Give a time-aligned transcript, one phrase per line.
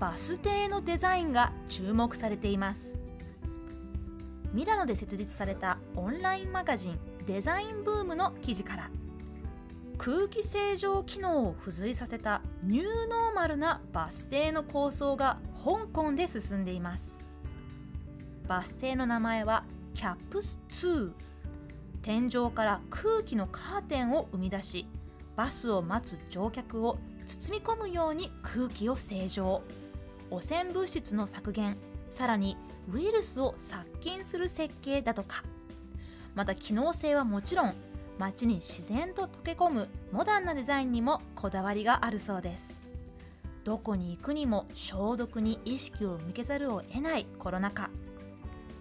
[0.00, 2.98] バス停のデザインが注目されています。
[4.52, 8.90] ミラノで設立されたオンラインマガジンデザインブームの記事から
[9.98, 17.18] 空気清浄機能を付随させたニューノーマルなバス停の構想が香港で進んでいます。
[18.46, 21.12] バス停の名前はキャップス2
[22.00, 24.86] 天井から空気のカーテンを生み出し
[25.36, 29.62] バスを待つ乗客を包み込むように空気を清浄。
[30.30, 31.76] 汚染物質の削減
[32.10, 32.56] さらに
[32.92, 35.44] ウイルスを殺菌する設計だとか。
[36.34, 37.74] また機能性はもちろん
[38.18, 42.78] 街に自然と溶け込むモダンなデザインにもこだわりがあるそうです。
[43.64, 47.90] どこに行くにも消毒に意識を向けざるを得ないコロナ禍。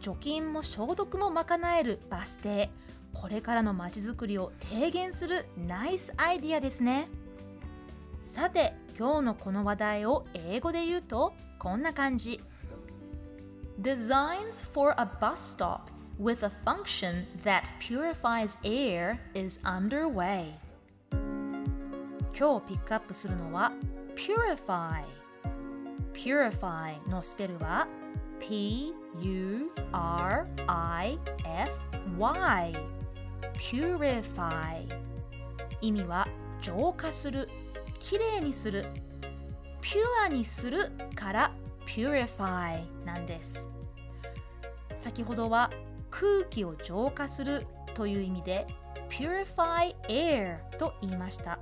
[0.01, 2.69] 除菌も消毒も賄えるバス停。
[3.13, 7.07] これからの街づくりを提言するナイスアイディアですね。
[8.21, 12.41] さて今日のこの話題を英語で言うとこんな感じ
[13.79, 15.81] Designs for a bus stop
[16.19, 20.55] with a function that purifies air is underway
[22.35, 23.71] 今日ピックアップするのは
[24.15, 25.03] Purify
[26.13, 27.87] Purify のスペルは
[28.39, 28.97] P-U-R-I-F-Y
[33.53, 34.87] Purify
[35.81, 36.27] 意味は
[36.61, 37.47] 浄化する
[37.99, 38.85] きれいにする
[39.81, 40.79] ピュアにする
[41.15, 41.51] から
[41.87, 43.67] Purify なんです。
[44.97, 45.71] 先ほどは
[46.09, 48.67] 空気を浄化するという意味で
[49.09, 51.59] Purify air と言いました。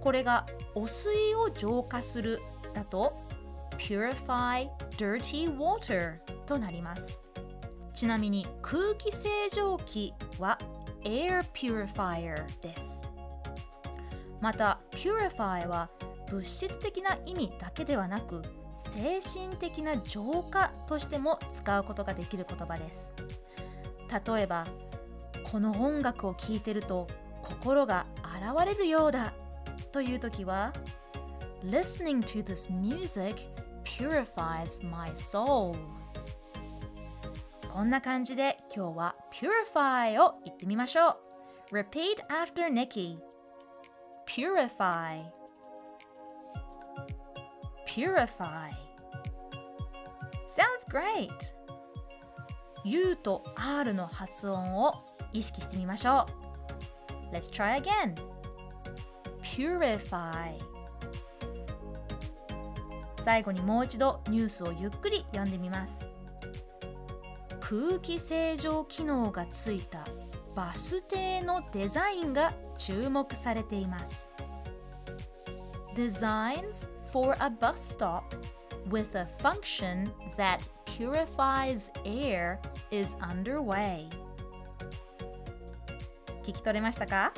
[0.00, 2.40] これが汚水を浄化する
[2.74, 3.12] だと
[3.78, 7.20] Purify dirty water となります。
[7.94, 10.58] ちなみに空気清浄機は
[11.04, 13.05] Air Purifier です。
[14.40, 15.90] また Purify は
[16.30, 18.42] 物質的な意味だけではなく
[18.74, 23.14] 精神的な浄化としても使うことができる言葉です。
[24.26, 24.66] 例えば
[25.50, 27.06] この音楽を聴いてると
[27.42, 29.32] 心が洗われるようだ
[29.92, 30.72] という時は
[31.64, 33.36] Listening to this music
[33.84, 35.74] purifies my soul.
[37.72, 41.10] こんな感じで今日は Purify を言ってみましょ
[41.70, 41.74] う。
[41.74, 43.18] Repeat after Nikki.
[44.26, 45.22] Purify.
[47.86, 48.72] Purify.
[50.48, 51.54] Sounds great!
[52.84, 54.94] U と R の発音を
[55.32, 56.26] 意識してみましょ
[57.32, 57.34] う。
[57.34, 58.14] Let's try again.
[59.42, 60.58] Purify.
[63.24, 66.10] 最後にもう一度ニュースをゆっくり読んでみます。
[67.60, 70.06] 空気清浄機能がついた。
[70.56, 74.30] バス停のデザインが注目されています
[75.94, 78.22] Designs for a bus stop
[78.88, 82.58] with a function that purifies air
[82.90, 84.08] is underway
[86.42, 87.34] 聞き取れましたか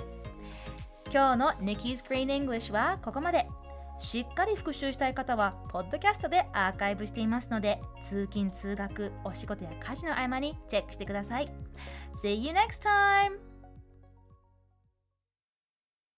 [1.13, 3.49] 今日の Nikki's Green English はここまで
[3.99, 11.51] しっかり復習したい方はポッドキャストでアーカイブしていますので通勤通学お仕事や家事の合間にチェックしてください
[12.15, 13.48] See you next time!